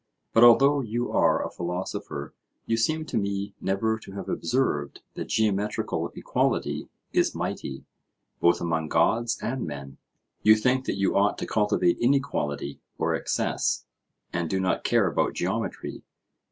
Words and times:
But 0.33 0.43
although 0.43 0.81
you 0.81 1.11
are 1.11 1.45
a 1.45 1.51
philosopher 1.51 2.33
you 2.65 2.75
seem 2.75 3.05
to 3.05 3.17
me 3.19 3.53
never 3.61 3.99
to 3.99 4.11
have 4.13 4.29
observed 4.29 5.01
that 5.13 5.25
geometrical 5.27 6.11
equality 6.15 6.89
is 7.13 7.35
mighty, 7.35 7.85
both 8.39 8.59
among 8.59 8.87
gods 8.87 9.37
and 9.43 9.63
men; 9.67 9.97
you 10.41 10.55
think 10.55 10.85
that 10.85 10.97
you 10.97 11.15
ought 11.15 11.37
to 11.37 11.45
cultivate 11.45 11.99
inequality 11.99 12.81
or 12.97 13.13
excess, 13.13 13.85
and 14.33 14.49
do 14.49 14.59
not 14.59 14.83
care 14.83 15.05
about 15.05 15.35
geometry. 15.35 16.01